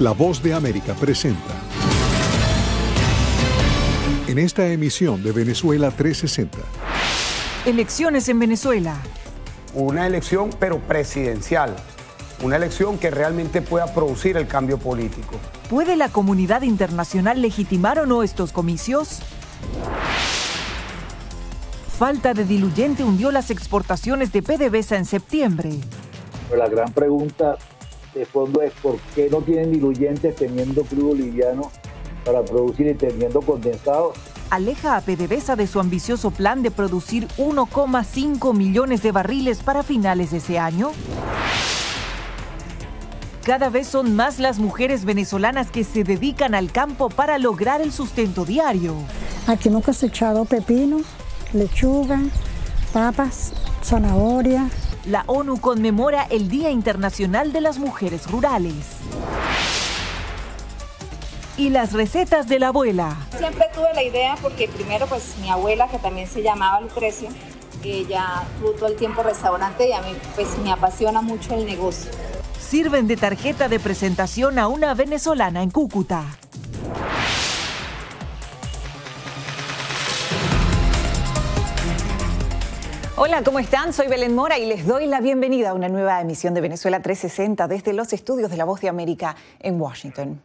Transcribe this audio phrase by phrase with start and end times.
[0.00, 1.40] La Voz de América presenta.
[4.28, 6.56] En esta emisión de Venezuela 360.
[7.66, 8.96] Elecciones en Venezuela.
[9.74, 11.74] Una elección pero presidencial.
[12.44, 15.34] Una elección que realmente pueda producir el cambio político.
[15.68, 19.18] ¿Puede la comunidad internacional legitimar o no estos comicios?
[21.98, 25.70] Falta de diluyente hundió las exportaciones de PDVSA en septiembre.
[26.56, 27.58] La gran pregunta
[28.18, 31.70] de fondo es por qué no tienen diluyentes teniendo crudo liviano
[32.24, 34.12] para producir y teniendo condensado.
[34.50, 40.32] Aleja a PDVSA de su ambicioso plan de producir 1,5 millones de barriles para finales
[40.32, 40.90] de ese año.
[43.44, 47.92] Cada vez son más las mujeres venezolanas que se dedican al campo para lograr el
[47.92, 48.94] sustento diario.
[49.46, 51.00] Aquí hemos cosechado pepino,
[51.52, 52.20] lechuga,
[52.92, 54.68] papas, zanahoria.
[55.08, 58.74] La ONU conmemora el Día Internacional de las Mujeres Rurales.
[61.56, 63.16] Y las recetas de la abuela.
[63.38, 67.30] Siempre tuve la idea porque primero pues mi abuela que también se llamaba Lucrecia,
[67.82, 72.10] ella tuvo todo el tiempo restaurante y a mí pues me apasiona mucho el negocio.
[72.60, 76.24] Sirven de tarjeta de presentación a una venezolana en Cúcuta.
[83.20, 83.92] Hola, ¿cómo están?
[83.92, 87.66] Soy Belén Mora y les doy la bienvenida a una nueva emisión de Venezuela 360
[87.66, 90.40] desde los estudios de la Voz de América en Washington.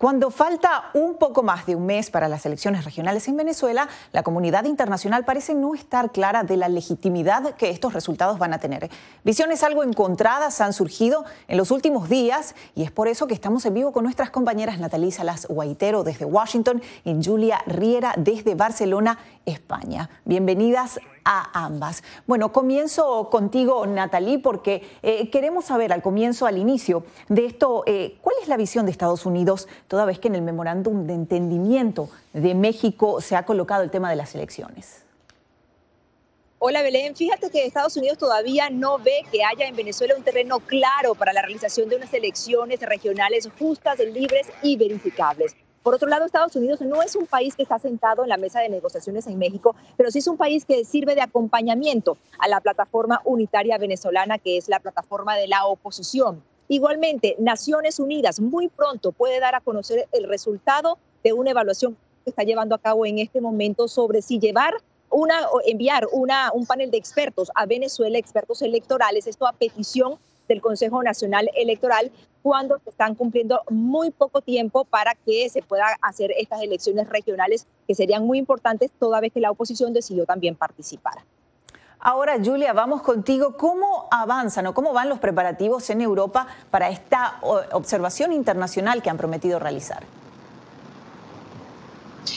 [0.00, 4.22] Cuando falta un poco más de un mes para las elecciones regionales en Venezuela, la
[4.22, 8.88] comunidad internacional parece no estar clara de la legitimidad que estos resultados van a tener.
[9.24, 13.66] Visiones algo encontradas han surgido en los últimos días y es por eso que estamos
[13.66, 19.18] en vivo con nuestras compañeras Natalí Salas Guaitero desde Washington y Julia Riera desde Barcelona,
[19.44, 20.08] España.
[20.24, 22.02] Bienvenidas a ambas.
[22.26, 28.18] Bueno, comienzo contigo, Natalie, porque eh, queremos saber al comienzo, al inicio de esto, eh,
[28.20, 32.08] ¿cuál es la visión de Estados Unidos, toda vez que en el memorándum de entendimiento
[32.32, 35.02] de México se ha colocado el tema de las elecciones?
[36.60, 40.60] Hola Belén, fíjate que Estados Unidos todavía no ve que haya en Venezuela un terreno
[40.60, 45.56] claro para la realización de unas elecciones regionales justas, libres y verificables.
[45.82, 48.60] Por otro lado, Estados Unidos no es un país que está sentado en la mesa
[48.60, 52.60] de negociaciones en México, pero sí es un país que sirve de acompañamiento a la
[52.60, 56.44] plataforma unitaria venezolana, que es la plataforma de la oposición.
[56.70, 62.30] Igualmente, Naciones Unidas muy pronto puede dar a conocer el resultado de una evaluación que
[62.30, 64.74] está llevando a cabo en este momento sobre si llevar
[65.10, 70.14] una, enviar una, un panel de expertos a Venezuela, expertos electorales, esto a petición
[70.46, 75.86] del Consejo Nacional Electoral cuando se están cumpliendo muy poco tiempo para que se pueda
[76.02, 80.54] hacer estas elecciones regionales que serían muy importantes toda vez que la oposición decidió también
[80.54, 81.14] participar.
[82.02, 83.56] Ahora, Julia, vamos contigo.
[83.58, 87.38] ¿Cómo avanzan o cómo van los preparativos en Europa para esta
[87.72, 90.02] observación internacional que han prometido realizar?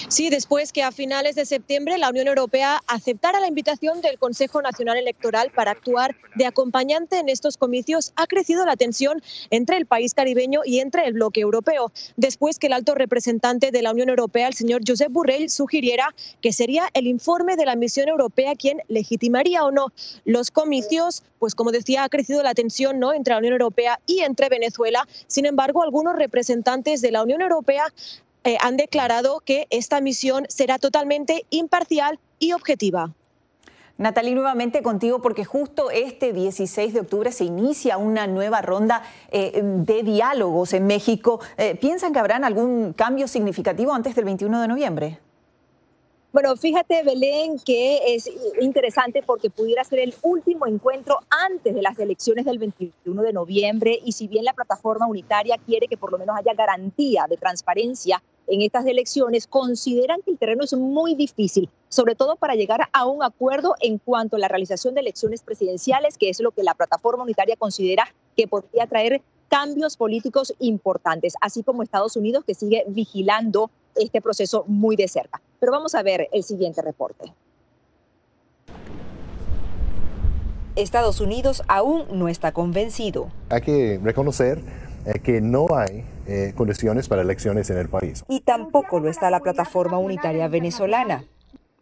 [0.07, 4.61] Sí, después que a finales de septiembre la Unión Europea aceptara la invitación del Consejo
[4.61, 9.85] Nacional Electoral para actuar de acompañante en estos comicios, ha crecido la tensión entre el
[9.85, 14.09] país caribeño y entre el bloque europeo, después que el alto representante de la Unión
[14.09, 18.79] Europea, el señor Josep Borrell, sugiriera que sería el informe de la misión europea quien
[18.87, 19.87] legitimaría o no
[20.25, 23.13] los comicios, pues como decía, ha crecido la tensión ¿no?
[23.13, 25.07] entre la Unión Europea y entre Venezuela.
[25.27, 27.85] Sin embargo, algunos representantes de la Unión Europea
[28.43, 33.13] eh, han declarado que esta misión será totalmente imparcial y objetiva.
[33.97, 39.61] Natalie, nuevamente contigo porque justo este 16 de octubre se inicia una nueva ronda eh,
[39.63, 41.39] de diálogos en México.
[41.57, 45.19] Eh, ¿Piensan que habrán algún cambio significativo antes del 21 de noviembre?
[46.33, 48.27] Bueno, fíjate, Belén, que es
[48.59, 53.99] interesante porque pudiera ser el último encuentro antes de las elecciones del 21 de noviembre
[54.03, 58.23] y si bien la plataforma unitaria quiere que por lo menos haya garantía de transparencia
[58.47, 63.05] en estas elecciones, consideran que el terreno es muy difícil, sobre todo para llegar a
[63.05, 66.73] un acuerdo en cuanto a la realización de elecciones presidenciales, que es lo que la
[66.73, 72.85] plataforma unitaria considera que podría traer cambios políticos importantes, así como Estados Unidos que sigue
[72.88, 75.42] vigilando este proceso muy de cerca.
[75.60, 77.34] Pero vamos a ver el siguiente reporte.
[80.75, 83.30] Estados Unidos aún no está convencido.
[83.50, 84.60] Hay que reconocer
[85.06, 88.24] eh, que no hay eh, condiciones para elecciones en el país.
[88.28, 91.25] Y tampoco lo está la plataforma unitaria venezolana.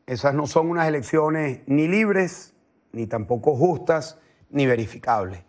[0.08, 2.54] Esas no son unas elecciones ni libres,
[2.92, 4.18] ni tampoco justas,
[4.50, 5.42] ni verificables.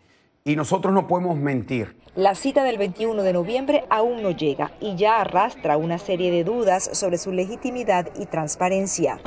[0.45, 1.95] Y nosotros no podemos mentir.
[2.15, 6.43] La cita del 21 de noviembre aún no llega y ya arrastra una serie de
[6.43, 9.19] dudas sobre su legitimidad y transparencia.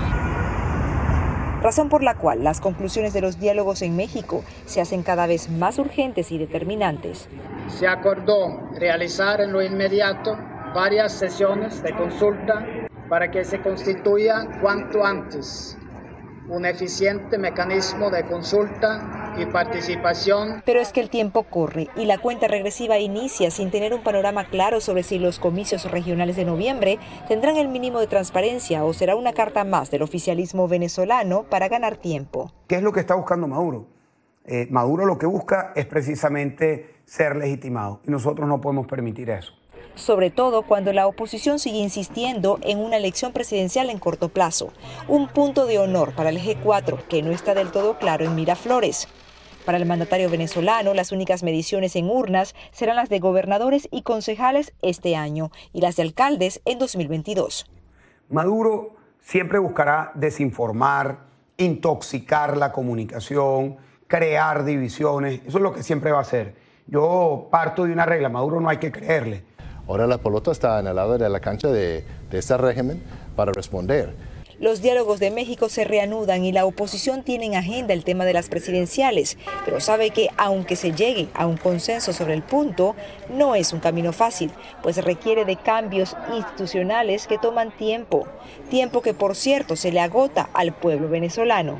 [1.62, 5.48] razón por la cual las conclusiones de los diálogos en México se hacen cada vez
[5.50, 7.30] más urgentes y determinantes.
[7.68, 10.36] Se acordó realizar en lo inmediato
[10.74, 12.66] varias sesiones de consulta
[13.08, 15.78] para que se constituya cuanto antes
[16.48, 20.62] un eficiente mecanismo de consulta y participación.
[20.64, 24.44] Pero es que el tiempo corre y la cuenta regresiva inicia sin tener un panorama
[24.44, 26.98] claro sobre si los comicios regionales de noviembre
[27.28, 31.96] tendrán el mínimo de transparencia o será una carta más del oficialismo venezolano para ganar
[31.96, 32.52] tiempo.
[32.66, 33.86] ¿Qué es lo que está buscando Maduro?
[34.44, 39.52] Eh, Maduro lo que busca es precisamente ser legitimado y nosotros no podemos permitir eso
[39.96, 44.72] sobre todo cuando la oposición sigue insistiendo en una elección presidencial en corto plazo,
[45.08, 49.08] un punto de honor para el G4 que no está del todo claro en Miraflores.
[49.66, 54.72] Para el mandatario venezolano, las únicas mediciones en urnas serán las de gobernadores y concejales
[54.80, 57.66] este año y las de alcaldes en 2022.
[58.30, 61.18] Maduro siempre buscará desinformar,
[61.56, 65.40] intoxicar la comunicación, crear divisiones.
[65.44, 66.54] Eso es lo que siempre va a hacer.
[66.86, 69.42] Yo parto de una regla, Maduro no hay que creerle.
[69.88, 73.02] Ahora la pelota está en el lado de la cancha de, de este régimen
[73.34, 74.14] para responder.
[74.58, 78.32] Los diálogos de México se reanudan y la oposición tiene en agenda el tema de
[78.32, 79.36] las presidenciales,
[79.66, 82.96] pero sabe que aunque se llegue a un consenso sobre el punto,
[83.28, 84.50] no es un camino fácil,
[84.82, 88.26] pues requiere de cambios institucionales que toman tiempo,
[88.70, 91.78] tiempo que por cierto se le agota al pueblo venezolano.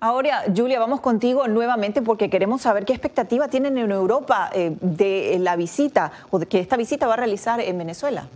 [0.00, 5.36] Ahora, Julia, vamos contigo nuevamente porque queremos saber qué expectativa tienen en Europa eh, de
[5.38, 8.28] la visita o de que esta visita va a realizar en Venezuela.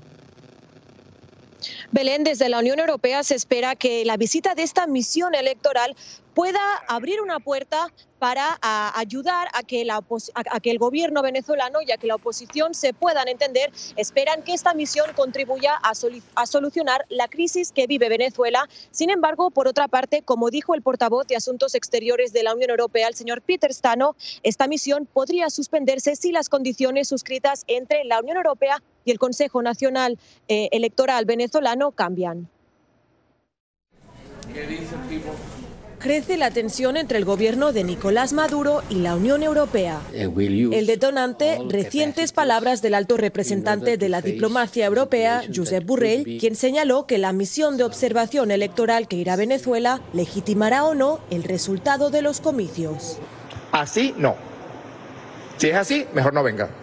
[1.91, 5.97] Belén, desde la Unión Europea se espera que la visita de esta misión electoral
[6.35, 7.88] pueda abrir una puerta
[8.19, 8.59] para
[8.94, 10.00] ayudar a que, la
[10.35, 13.73] a que el gobierno venezolano y a que la oposición se puedan entender.
[13.97, 15.93] Esperan que esta misión contribuya a,
[16.37, 18.69] a, solucionar la crisis que vive Venezuela.
[18.93, 22.70] Sin embargo, por otra parte, como dijo el portavoz de Asuntos Exteriores de la Unión
[22.70, 24.14] Europea, el señor Peter Stano,
[24.44, 29.62] esta misión podría suspenderse si las condiciones suscritas entre la Unión Europea y el Consejo
[29.62, 30.19] Nacional
[30.49, 32.49] eh, Electoral venezolano cambian.
[34.52, 35.32] ¿Qué dice el tipo?
[36.02, 40.00] crece la tensión entre el gobierno de Nicolás Maduro y la Unión Europea.
[40.12, 40.28] Eh,
[40.72, 47.06] el detonante, recientes palabras del alto representante de la diplomacia europea, Josep Borrell, quien señaló
[47.06, 52.10] que la misión de observación electoral que irá a Venezuela legitimará o no el resultado
[52.10, 53.19] de los comicios.
[53.70, 54.34] Así no.
[55.56, 56.81] Si es así, mejor no venga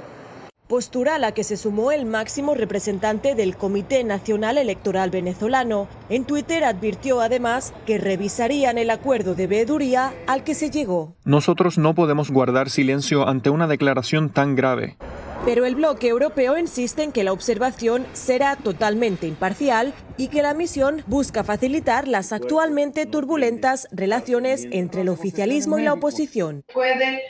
[0.69, 5.87] postura a la que se sumó el máximo representante del Comité Nacional Electoral Venezolano.
[6.09, 11.15] En Twitter advirtió además que revisarían el acuerdo de veeduría al que se llegó.
[11.25, 14.95] Nosotros no podemos guardar silencio ante una declaración tan grave.
[15.43, 20.53] Pero el bloque europeo insiste en que la observación será totalmente imparcial y que la
[20.53, 26.63] misión busca facilitar las actualmente turbulentas relaciones entre el oficialismo y la oposición.
[26.71, 27.23] Puede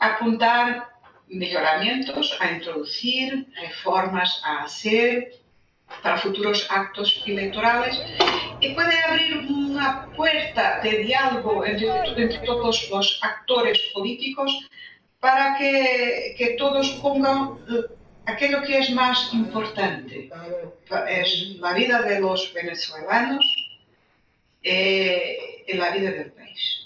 [0.00, 0.93] apuntar
[1.34, 5.32] mejoramientos a introducir, reformas a hacer
[6.02, 8.00] para futuros actos electorales
[8.60, 14.68] y puede abrir una puerta de diálogo entre, todos los actores políticos
[15.20, 17.58] para que, que, todos pongan
[18.26, 20.30] aquello que es más importante,
[21.08, 23.44] es la vida de los venezolanos
[24.62, 26.83] eh, y la vida del país.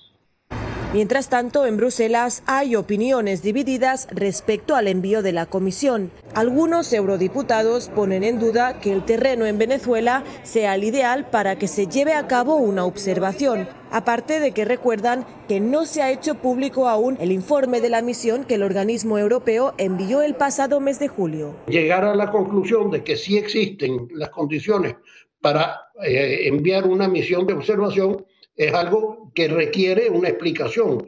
[0.94, 6.10] Mientras tanto, en Bruselas hay opiniones divididas respecto al envío de la comisión.
[6.34, 11.69] Algunos eurodiputados ponen en duda que el terreno en Venezuela sea el ideal para que
[11.69, 16.36] se lleve a cabo una observación, aparte de que recuerdan que no se ha hecho
[16.36, 20.98] público aún el informe de la misión que el organismo europeo envió el pasado mes
[20.98, 21.55] de julio.
[21.67, 24.94] Llegar a la conclusión de que sí existen las condiciones
[25.39, 28.24] para eh, enviar una misión de observación
[28.58, 31.06] es algo que requiere una explicación.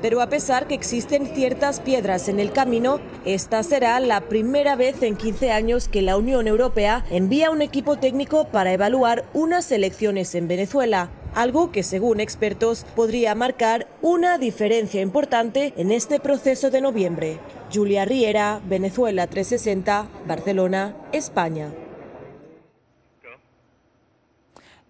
[0.00, 5.02] Pero a pesar que existen ciertas piedras en el camino, esta será la primera vez
[5.02, 10.34] en 15 años que la Unión Europea envía un equipo técnico para evaluar unas elecciones
[10.34, 16.80] en Venezuela, algo que según expertos podría marcar una diferencia importante en este proceso de
[16.80, 17.38] noviembre.
[17.72, 21.70] Julia Riera, Venezuela 360, Barcelona, España.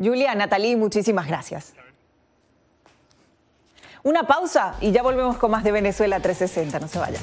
[0.02, 1.74] Julia, Natalie, muchísimas gracias.
[4.02, 6.80] Una pausa y ya volvemos con más de Venezuela 360.
[6.80, 7.22] No se vayan.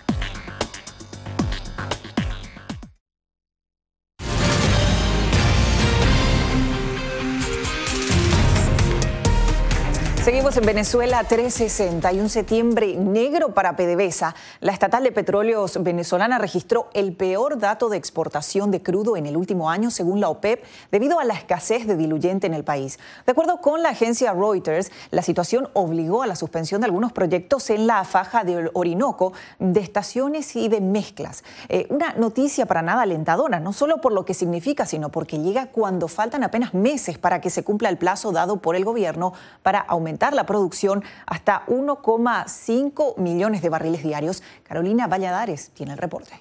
[10.53, 14.35] En Venezuela 360 y un septiembre negro para PDVSA.
[14.59, 19.37] La estatal de petróleos venezolana registró el peor dato de exportación de crudo en el
[19.37, 22.99] último año según la OPEP debido a la escasez de diluyente en el país.
[23.25, 27.69] De acuerdo con la agencia Reuters, la situación obligó a la suspensión de algunos proyectos
[27.69, 31.45] en la faja de Orinoco de estaciones y de mezclas.
[31.69, 35.67] Eh, una noticia para nada alentadora, no solo por lo que significa, sino porque llega
[35.67, 39.31] cuando faltan apenas meses para que se cumpla el plazo dado por el gobierno
[39.63, 44.43] para aumentar la producción hasta 1,5 millones de barriles diarios.
[44.63, 46.33] Carolina Valladares tiene el reporte.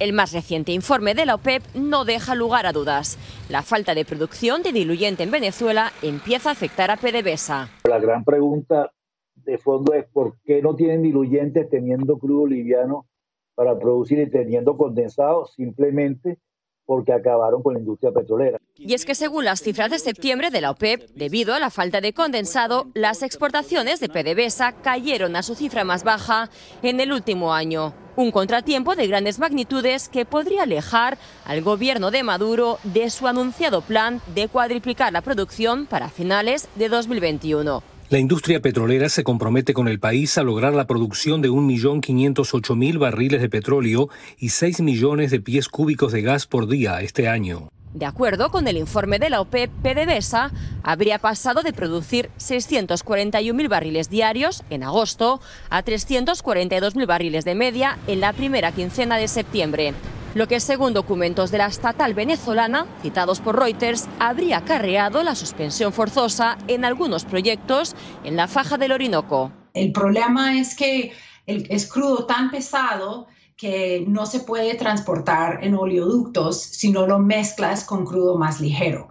[0.00, 3.16] El más reciente informe de la OPEP no deja lugar a dudas.
[3.48, 7.68] La falta de producción de diluyente en Venezuela empieza a afectar a PDVSA.
[7.88, 8.90] La gran pregunta
[9.36, 13.06] de fondo es por qué no tienen diluyentes teniendo crudo liviano
[13.54, 15.46] para producir y teniendo condensado.
[15.46, 16.38] Simplemente
[16.86, 18.58] porque acabaron con la industria petrolera.
[18.76, 22.00] Y es que según las cifras de septiembre de la OPEP, debido a la falta
[22.00, 26.50] de condensado, las exportaciones de PDVSA cayeron a su cifra más baja
[26.82, 27.94] en el último año.
[28.16, 33.80] Un contratiempo de grandes magnitudes que podría alejar al gobierno de Maduro de su anunciado
[33.80, 37.93] plan de cuadriplicar la producción para finales de 2021.
[38.10, 43.40] La industria petrolera se compromete con el país a lograr la producción de 1.508.000 barriles
[43.40, 47.70] de petróleo y 6 millones de pies cúbicos de gas por día este año.
[47.94, 50.50] De acuerdo con el informe de la OPEP, PDVSA
[50.82, 58.20] habría pasado de producir 641.000 barriles diarios en agosto a 342.000 barriles de media en
[58.20, 59.94] la primera quincena de septiembre
[60.34, 65.92] lo que según documentos de la estatal venezolana, citados por Reuters, habría acarreado la suspensión
[65.92, 69.52] forzosa en algunos proyectos en la faja del Orinoco.
[69.72, 71.12] El problema es que
[71.46, 73.26] es crudo tan pesado
[73.56, 79.08] que no se puede transportar en oleoductos si no lo mezclas con crudo más ligero.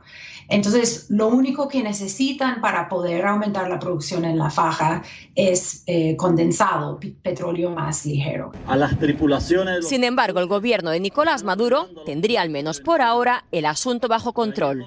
[0.48, 5.04] Entonces, lo único que necesitan para poder aumentar la producción en la faja
[5.36, 8.52] es eh, condensado, petróleo más ligero.
[8.68, 9.88] A las tripulaciones.
[9.88, 14.34] Sin embargo, el gobierno de Nicolás Maduro tendría al menos por ahora el asunto bajo
[14.34, 14.86] control.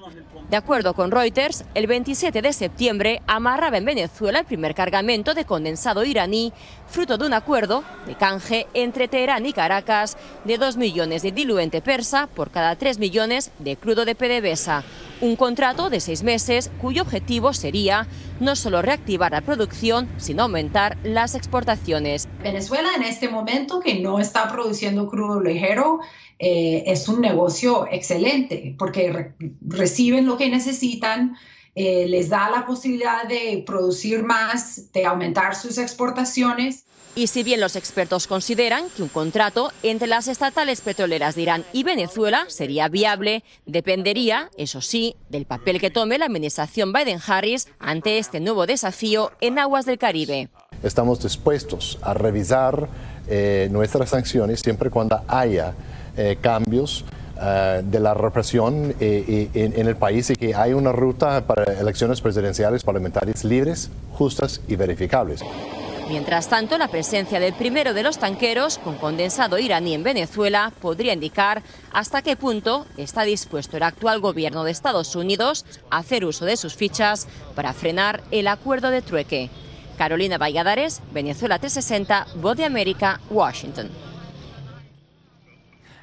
[0.50, 5.44] De acuerdo con Reuters, el 27 de septiembre amarraba en Venezuela el primer cargamento de
[5.44, 6.52] condensado iraní,
[6.86, 11.80] fruto de un acuerdo de canje entre Teherán y Caracas de 2 millones de diluente
[11.80, 14.84] persa por cada 3 millones de crudo de PDVSA.
[15.18, 18.06] Un contrato de seis meses cuyo objetivo sería
[18.38, 22.28] no solo reactivar la producción, sino aumentar las exportaciones.
[22.42, 26.00] Venezuela en este momento que no está produciendo crudo ligero,
[26.38, 29.32] eh, es un negocio excelente porque
[29.66, 31.36] reciben lo que necesitan
[31.74, 36.84] eh, les da la posibilidad de producir más, de aumentar sus exportaciones.
[37.18, 41.64] Y si bien los expertos consideran que un contrato entre las estatales petroleras de Irán
[41.72, 48.18] y Venezuela sería viable, dependería, eso sí, del papel que tome la administración Biden-Harris ante
[48.18, 50.50] este nuevo desafío en aguas del Caribe.
[50.82, 52.86] Estamos dispuestos a revisar
[53.28, 55.72] eh, nuestras sanciones siempre cuando haya
[56.18, 57.02] eh, cambios
[57.40, 62.84] eh, de la represión en, el país y que hay una ruta para elecciones presidenciales
[62.84, 65.40] parlamentarias libres, justas y verificables.
[66.08, 71.12] Mientras tanto, la presencia del primero de los tanqueros con condensado iraní en Venezuela podría
[71.12, 76.44] indicar hasta qué punto está dispuesto el actual gobierno de Estados Unidos a hacer uso
[76.44, 79.50] de sus fichas para frenar el acuerdo de trueque.
[79.98, 83.90] Carolina Valladares, Venezuela 360, Voz de América, Washington.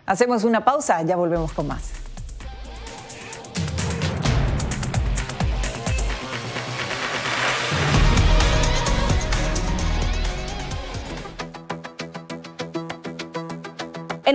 [0.05, 2.02] Hacemos una pausa, ya volvemos con más.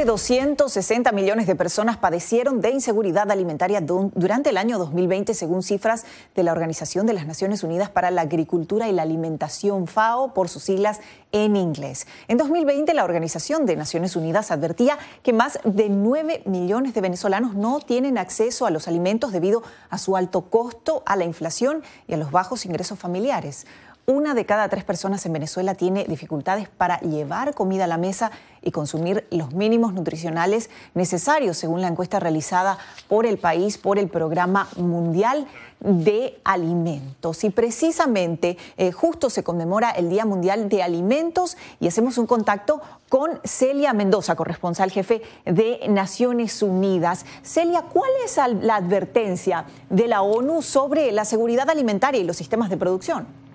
[0.00, 6.06] De 260 millones de personas padecieron de inseguridad alimentaria durante el año 2020, según cifras
[6.34, 10.48] de la Organización de las Naciones Unidas para la Agricultura y la Alimentación, FAO, por
[10.48, 11.00] sus siglas
[11.32, 12.06] en inglés.
[12.28, 17.54] En 2020, la Organización de Naciones Unidas advertía que más de 9 millones de venezolanos
[17.54, 22.14] no tienen acceso a los alimentos debido a su alto costo, a la inflación y
[22.14, 23.66] a los bajos ingresos familiares.
[24.06, 28.32] Una de cada tres personas en Venezuela tiene dificultades para llevar comida a la mesa
[28.62, 34.08] y consumir los mínimos nutricionales necesarios, según la encuesta realizada por el país por el
[34.08, 35.46] Programa Mundial
[35.78, 37.44] de Alimentos.
[37.44, 42.80] Y precisamente eh, justo se conmemora el Día Mundial de Alimentos y hacemos un contacto
[43.08, 47.24] con Celia Mendoza, corresponsal jefe de Naciones Unidas.
[47.42, 52.70] Celia, ¿cuál es la advertencia de la ONU sobre la seguridad alimentaria y los sistemas
[52.70, 53.49] de producción?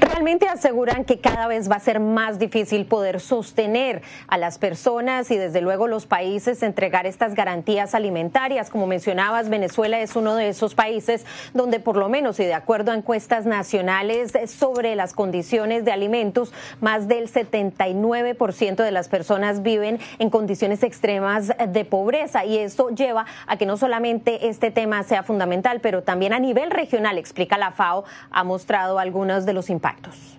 [0.00, 5.30] Realmente aseguran que cada vez va a ser más difícil poder sostener a las personas
[5.30, 8.70] y desde luego los países entregar estas garantías alimentarias.
[8.70, 12.92] Como mencionabas, Venezuela es uno de esos países donde por lo menos y de acuerdo
[12.92, 19.98] a encuestas nacionales sobre las condiciones de alimentos, más del 79% de las personas viven
[20.18, 25.22] en condiciones extremas de pobreza y esto lleva a que no solamente este tema sea
[25.22, 30.38] fundamental, pero también a nivel regional, explica la FAO, ha mostrado algunos de los impactos.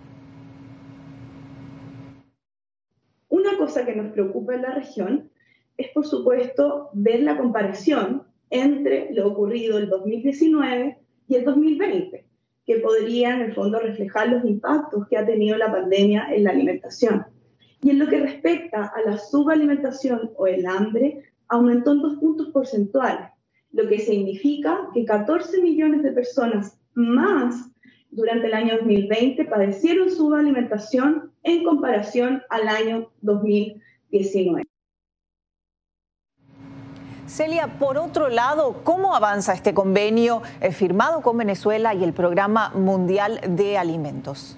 [3.30, 5.30] Una cosa que nos preocupa en la región
[5.78, 12.26] es, por supuesto, ver la comparación entre lo ocurrido el 2019 y el 2020,
[12.66, 16.52] que podría en el fondo reflejar los impactos que ha tenido la pandemia en la
[16.52, 17.26] alimentación.
[17.82, 22.50] Y en lo que respecta a la subalimentación o el hambre, aumentó en dos puntos
[22.50, 23.30] porcentuales,
[23.72, 27.70] lo que significa que 14 millones de personas más
[28.10, 34.64] durante el año 2020 padecieron subalimentación en comparación al año 2019.
[37.28, 42.72] Celia, por otro lado, ¿cómo avanza este convenio eh, firmado con Venezuela y el Programa
[42.74, 44.58] Mundial de Alimentos?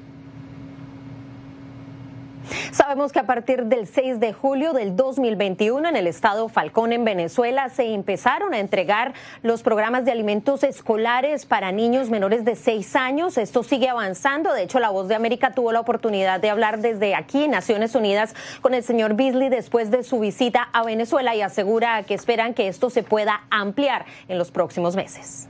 [2.71, 7.03] Sabemos que a partir del 6 de julio del 2021 en el estado Falcón en
[7.03, 12.95] Venezuela se empezaron a entregar los programas de alimentos escolares para niños menores de 6
[12.95, 13.37] años.
[13.37, 14.53] Esto sigue avanzando.
[14.53, 18.33] De hecho, la Voz de América tuvo la oportunidad de hablar desde aquí Naciones Unidas
[18.61, 22.67] con el señor Beasley después de su visita a Venezuela y asegura que esperan que
[22.67, 25.47] esto se pueda ampliar en los próximos meses.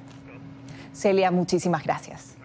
[0.93, 2.38] Celia, muchísimas gracias.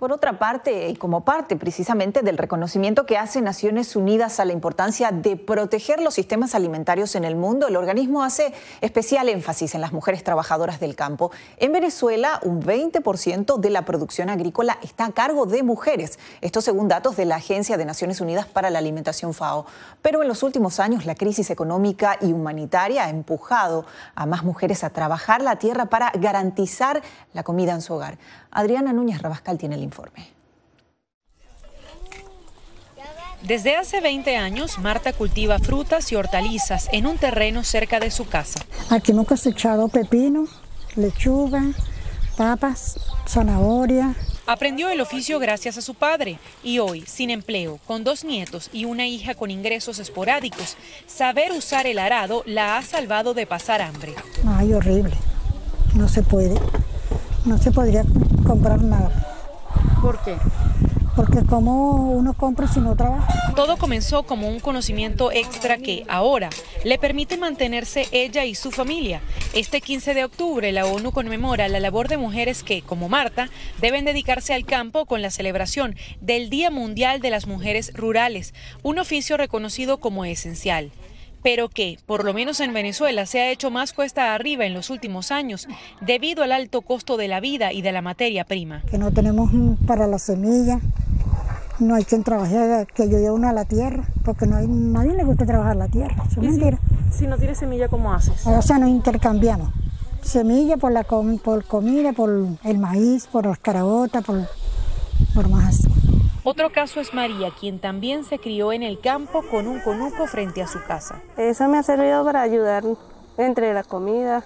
[0.00, 4.54] Por otra parte, y como parte precisamente del reconocimiento que hace Naciones Unidas a la
[4.54, 9.82] importancia de proteger los sistemas alimentarios en el mundo, el organismo hace especial énfasis en
[9.82, 11.32] las mujeres trabajadoras del campo.
[11.58, 16.88] En Venezuela, un 20% de la producción agrícola está a cargo de mujeres, esto según
[16.88, 19.66] datos de la Agencia de Naciones Unidas para la Alimentación FAO.
[20.00, 23.84] Pero en los últimos años, la crisis económica y humanitaria ha empujado
[24.14, 27.02] a más mujeres a trabajar la tierra para garantizar
[27.34, 28.16] la comida en su hogar.
[28.50, 30.28] Adriana Núñez Rabascal tiene el informe.
[33.42, 38.28] Desde hace 20 años, Marta cultiva frutas y hortalizas en un terreno cerca de su
[38.28, 38.60] casa.
[38.90, 40.46] Aquí hemos cosechado pepino,
[40.94, 41.64] lechuga,
[42.36, 44.14] papas, zanahoria.
[44.46, 48.84] Aprendió el oficio gracias a su padre y hoy, sin empleo, con dos nietos y
[48.84, 54.14] una hija con ingresos esporádicos, saber usar el arado la ha salvado de pasar hambre.
[54.46, 55.16] Ay, horrible.
[55.94, 56.58] No se puede
[57.44, 58.04] no se podría
[58.46, 59.10] comprar nada.
[60.02, 60.36] ¿Por qué?
[61.16, 63.52] Porque como uno compra si no trabaja.
[63.54, 66.50] Todo comenzó como un conocimiento extra que ahora
[66.84, 69.20] le permite mantenerse ella y su familia.
[69.52, 73.50] Este 15 de octubre la ONU conmemora la labor de mujeres que, como Marta,
[73.80, 78.98] deben dedicarse al campo con la celebración del Día Mundial de las Mujeres Rurales, un
[78.98, 80.92] oficio reconocido como esencial
[81.42, 84.90] pero que, por lo menos en Venezuela, se ha hecho más cuesta arriba en los
[84.90, 85.68] últimos años
[86.00, 88.82] debido al alto costo de la vida y de la materia prima.
[88.90, 89.50] Que no tenemos
[89.86, 90.80] para la semilla,
[91.78, 95.24] no hay quien trabaje, que ayude uno a la tierra, porque no hay, nadie le
[95.24, 96.78] gusta trabajar la tierra, es mentira.
[97.10, 98.46] Si, no tienes semilla, ¿cómo haces?
[98.46, 99.72] O sea, nos intercambiamos.
[100.22, 104.46] Semilla por la por comida, por el maíz, por las carabotas, por,
[105.34, 105.99] por más así.
[106.50, 110.60] Otro caso es María, quien también se crió en el campo con un conuco frente
[110.60, 111.22] a su casa.
[111.36, 112.82] Eso me ha servido para ayudar
[113.38, 114.42] entre la comida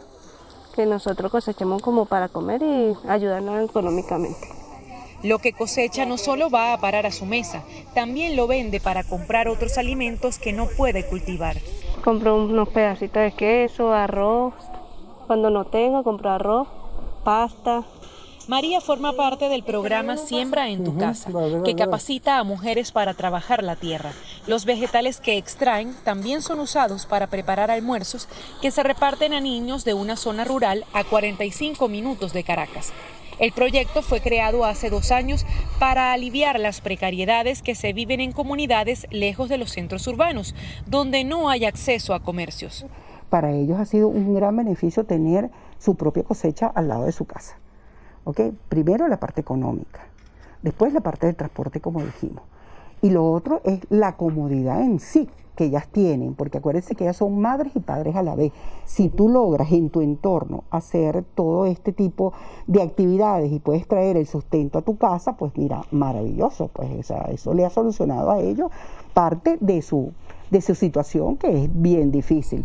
[0.76, 4.48] que nosotros cosechamos como para comer y ayudarnos económicamente.
[5.22, 7.64] Lo que cosecha no solo va a parar a su mesa,
[7.94, 11.56] también lo vende para comprar otros alimentos que no puede cultivar.
[12.04, 14.52] Compro unos pedacitos de queso, arroz.
[15.26, 16.68] Cuando no tengo, compro arroz,
[17.24, 17.82] pasta,
[18.46, 21.30] María forma parte del programa Siembra en tu casa,
[21.64, 24.12] que capacita a mujeres para trabajar la tierra.
[24.46, 28.28] Los vegetales que extraen también son usados para preparar almuerzos
[28.60, 32.92] que se reparten a niños de una zona rural a 45 minutos de Caracas.
[33.38, 35.46] El proyecto fue creado hace dos años
[35.78, 40.54] para aliviar las precariedades que se viven en comunidades lejos de los centros urbanos,
[40.86, 42.84] donde no hay acceso a comercios.
[43.30, 47.24] Para ellos ha sido un gran beneficio tener su propia cosecha al lado de su
[47.24, 47.58] casa.
[48.68, 50.00] Primero la parte económica,
[50.62, 52.44] después la parte del transporte, como dijimos.
[53.02, 57.16] Y lo otro es la comodidad en sí que ellas tienen, porque acuérdense que ellas
[57.16, 58.52] son madres y padres a la vez.
[58.84, 62.32] Si tú logras en tu entorno hacer todo este tipo
[62.66, 67.54] de actividades y puedes traer el sustento a tu casa, pues mira, maravilloso, pues eso
[67.54, 68.70] le ha solucionado a ellos
[69.12, 70.12] parte de su,
[70.50, 72.64] de su situación que es bien difícil.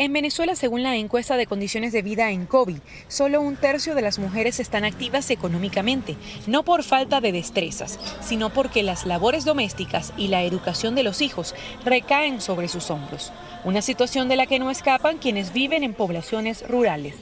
[0.00, 4.00] En Venezuela, según la encuesta de condiciones de vida en COVID, solo un tercio de
[4.00, 10.14] las mujeres están activas económicamente, no por falta de destrezas, sino porque las labores domésticas
[10.16, 13.30] y la educación de los hijos recaen sobre sus hombros,
[13.62, 17.16] una situación de la que no escapan quienes viven en poblaciones rurales.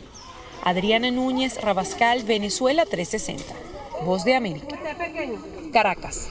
[0.63, 3.55] Adriana Núñez Rabascal, Venezuela 360.
[4.05, 4.79] Voz de América.
[5.73, 6.29] Caracas.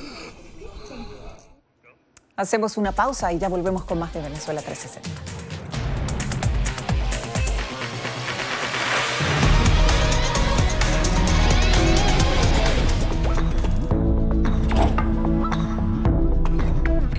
[2.38, 5.37] Hacemos una pausa y ya volvemos con más de Venezuela 360.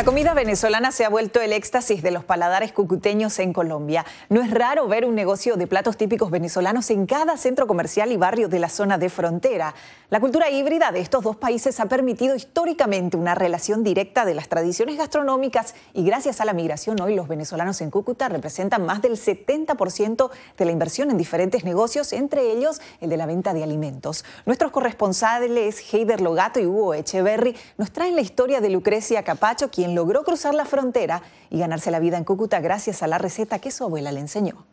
[0.00, 4.06] La comida venezolana se ha vuelto el éxtasis de los paladares cucuteños en Colombia.
[4.30, 8.16] No es raro ver un negocio de platos típicos venezolanos en cada centro comercial y
[8.16, 9.74] barrio de la zona de frontera.
[10.08, 14.48] La cultura híbrida de estos dos países ha permitido históricamente una relación directa de las
[14.48, 19.18] tradiciones gastronómicas y gracias a la migración hoy los venezolanos en Cúcuta representan más del
[19.18, 24.24] 70% de la inversión en diferentes negocios, entre ellos el de la venta de alimentos.
[24.46, 29.90] Nuestros corresponsales Heider Logato y Hugo Echeverry nos traen la historia de Lucrecia Capacho, quien
[30.00, 33.70] logró cruzar la frontera y ganarse la vida en Cúcuta gracias a la receta que
[33.70, 34.64] su abuela le enseñó.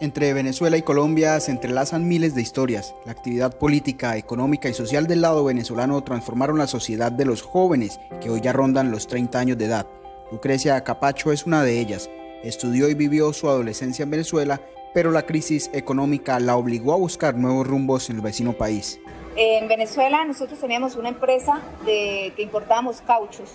[0.00, 2.94] Entre Venezuela y Colombia se entrelazan miles de historias.
[3.04, 8.00] La actividad política, económica y social del lado venezolano transformaron la sociedad de los jóvenes
[8.22, 9.86] que hoy ya rondan los 30 años de edad.
[10.32, 12.08] Lucrecia Capacho es una de ellas.
[12.42, 14.62] Estudió y vivió su adolescencia en Venezuela,
[14.94, 18.98] pero la crisis económica la obligó a buscar nuevos rumbos en el vecino país.
[19.40, 23.52] En Venezuela nosotros teníamos una empresa de que importábamos cauchos.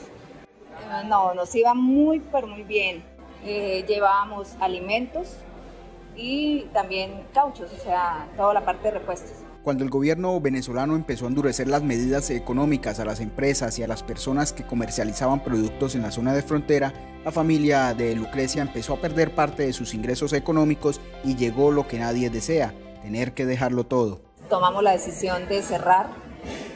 [1.09, 3.03] No, nos iba muy, pero muy bien.
[3.45, 5.35] Eh, llevábamos alimentos
[6.15, 9.33] y también cauchos, o sea, toda la parte de repuestos.
[9.61, 13.87] Cuando el gobierno venezolano empezó a endurecer las medidas económicas a las empresas y a
[13.87, 16.93] las personas que comercializaban productos en la zona de frontera,
[17.25, 21.89] la familia de Lucrecia empezó a perder parte de sus ingresos económicos y llegó lo
[21.89, 26.07] que nadie desea, tener que dejarlo todo tomamos la decisión de cerrar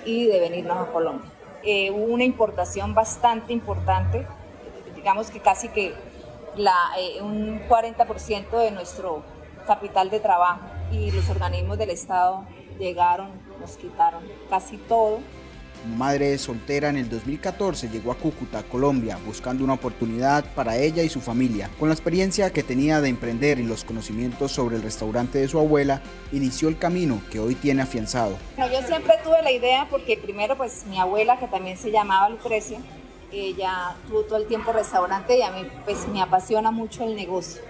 [0.06, 1.30] y de venirnos a Colombia.
[1.63, 4.25] Eh, hubo una importación bastante importante,
[4.95, 5.93] digamos que casi que
[6.56, 9.23] la, eh, un 40% de nuestro
[9.65, 12.45] capital de trabajo y los organismos del Estado
[12.80, 15.19] llegaron, nos quitaron casi todo
[15.86, 21.10] madre soltera en el 2014 llegó a Cúcuta, Colombia, buscando una oportunidad para ella y
[21.10, 21.70] su familia.
[21.80, 25.60] Con la experiencia que tenía de emprender y los conocimientos sobre el restaurante de su
[25.60, 28.38] abuela, inició el camino que hoy tiene afianzado.
[28.58, 32.80] yo siempre tuve la idea porque primero pues mi abuela que también se llamaba Lucrecia,
[33.32, 37.62] ella tuvo todo el tiempo restaurante y a mí pues me apasiona mucho el negocio.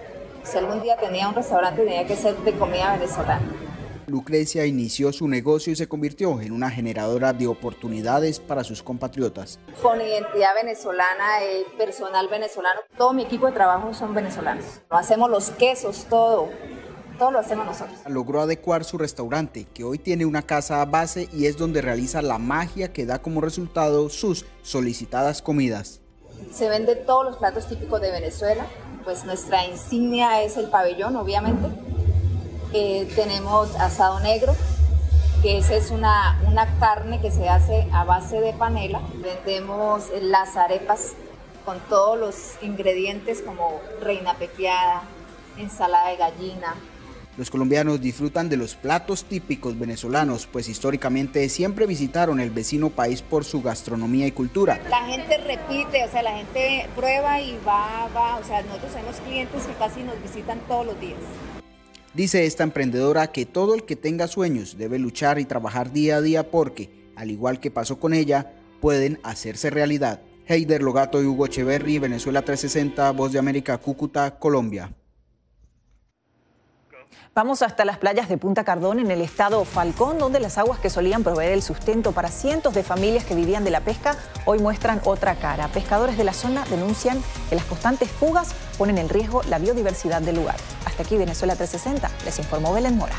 [0.44, 3.67] Si algún día tenía un restaurante tenía que ser de comida venezolana.
[4.08, 9.60] Lucrecia inició su negocio y se convirtió en una generadora de oportunidades para sus compatriotas.
[9.82, 14.64] Con identidad venezolana, el personal venezolano, todo mi equipo de trabajo son venezolanos.
[14.88, 16.48] Hacemos los quesos, todo.
[17.18, 17.98] Todo lo hacemos nosotros.
[18.06, 22.38] Logró adecuar su restaurante, que hoy tiene una casa base y es donde realiza la
[22.38, 26.00] magia que da como resultado sus solicitadas comidas.
[26.52, 28.66] Se vende todos los platos típicos de Venezuela,
[29.04, 31.68] pues nuestra insignia es el pabellón, obviamente
[32.72, 34.54] eh, tenemos asado negro,
[35.42, 39.00] que esa es una, una carne que se hace a base de panela.
[39.22, 41.14] Vendemos las arepas
[41.64, 45.02] con todos los ingredientes como reina pepiada,
[45.56, 46.74] ensalada de gallina.
[47.36, 53.22] Los colombianos disfrutan de los platos típicos venezolanos, pues históricamente siempre visitaron el vecino país
[53.22, 54.80] por su gastronomía y cultura.
[54.90, 59.16] La gente repite, o sea, la gente prueba y va, va, o sea, nosotros tenemos
[59.20, 61.20] clientes que casi nos visitan todos los días.
[62.14, 66.20] Dice esta emprendedora que todo el que tenga sueños debe luchar y trabajar día a
[66.20, 70.22] día porque, al igual que pasó con ella, pueden hacerse realidad.
[70.46, 74.97] Heider Logato y Hugo Echeverry, Venezuela 360, Voz de América, Cúcuta, Colombia.
[77.34, 80.90] Vamos hasta las playas de Punta Cardón en el estado Falcón, donde las aguas que
[80.90, 85.00] solían proveer el sustento para cientos de familias que vivían de la pesca hoy muestran
[85.04, 85.68] otra cara.
[85.68, 90.36] Pescadores de la zona denuncian que las constantes fugas ponen en riesgo la biodiversidad del
[90.36, 90.56] lugar.
[90.84, 93.16] Hasta aquí Venezuela 360, les informó Belén Mora.